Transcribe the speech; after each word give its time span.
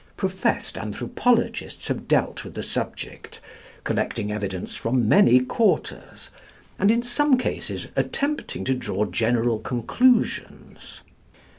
Professed 0.17 0.79
anthropologists 0.79 1.87
have 1.87 2.07
dealt 2.07 2.43
with 2.43 2.55
the 2.55 2.63
subject, 2.63 3.39
collecting 3.83 4.31
evidence 4.31 4.75
from 4.75 5.07
many 5.07 5.39
quarters, 5.41 6.31
and 6.79 6.89
in 6.89 7.03
some 7.03 7.37
cases 7.37 7.85
attempting 7.95 8.63
to 8.65 8.73
draw 8.73 9.05
general 9.05 9.59
conclusions. 9.59 11.01